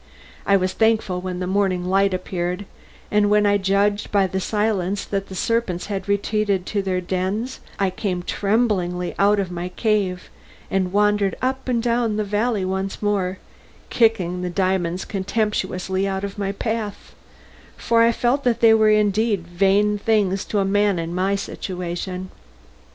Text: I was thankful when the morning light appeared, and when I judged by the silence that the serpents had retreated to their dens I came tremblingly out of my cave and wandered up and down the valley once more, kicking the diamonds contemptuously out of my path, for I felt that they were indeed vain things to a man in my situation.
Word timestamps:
I 0.47 0.57
was 0.57 0.73
thankful 0.73 1.21
when 1.21 1.37
the 1.37 1.45
morning 1.45 1.85
light 1.85 2.11
appeared, 2.11 2.65
and 3.11 3.29
when 3.29 3.45
I 3.45 3.59
judged 3.59 4.11
by 4.11 4.25
the 4.25 4.39
silence 4.39 5.05
that 5.05 5.27
the 5.27 5.35
serpents 5.35 5.85
had 5.93 6.09
retreated 6.09 6.65
to 6.65 6.81
their 6.81 7.01
dens 7.01 7.59
I 7.77 7.91
came 7.91 8.23
tremblingly 8.23 9.13
out 9.19 9.37
of 9.39 9.51
my 9.51 9.69
cave 9.69 10.31
and 10.71 10.91
wandered 10.91 11.37
up 11.39 11.69
and 11.69 11.83
down 11.83 12.15
the 12.15 12.23
valley 12.23 12.65
once 12.65 13.03
more, 13.03 13.37
kicking 13.91 14.41
the 14.41 14.49
diamonds 14.49 15.05
contemptuously 15.05 16.07
out 16.07 16.23
of 16.23 16.39
my 16.39 16.51
path, 16.51 17.13
for 17.77 18.01
I 18.01 18.11
felt 18.11 18.43
that 18.43 18.59
they 18.59 18.73
were 18.73 18.89
indeed 18.89 19.45
vain 19.47 19.99
things 19.99 20.45
to 20.45 20.57
a 20.57 20.65
man 20.65 20.97
in 20.97 21.13
my 21.13 21.35
situation. 21.35 22.31